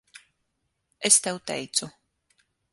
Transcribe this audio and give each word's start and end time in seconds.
Es 1.11 1.21
tev 1.27 1.37
teicu. 1.51 1.93